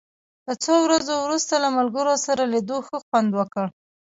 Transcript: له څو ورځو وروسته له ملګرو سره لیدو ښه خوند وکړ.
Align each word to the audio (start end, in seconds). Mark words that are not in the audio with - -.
له 0.47 0.53
څو 0.63 0.75
ورځو 0.85 1.13
وروسته 1.19 1.53
له 1.63 1.69
ملګرو 1.77 2.13
سره 2.25 2.43
لیدو 2.53 2.77
ښه 2.87 2.97
خوند 3.05 3.29
وکړ. 3.39 3.65